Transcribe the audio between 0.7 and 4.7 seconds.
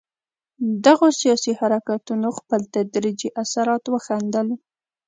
دغو سیاسي حرکتونو خپل تدریجي اثرات وښندل.